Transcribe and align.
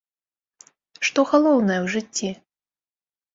Што 1.07 1.25
галоўнае 1.33 1.77
ў 1.85 1.93
жыцці? 1.97 2.29